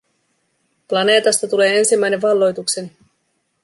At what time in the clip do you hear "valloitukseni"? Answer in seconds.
2.21-2.91